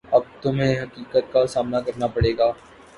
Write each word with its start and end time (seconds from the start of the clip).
اب 0.11 0.23
تمہیں 0.41 0.73
حقیقت 0.79 1.31
کا 1.33 1.45
سامنا 1.47 1.79
کرنا 1.81 2.07
پڑے 2.15 2.37
گا 2.37 2.51